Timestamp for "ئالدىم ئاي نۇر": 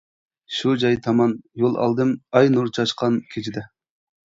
1.85-2.73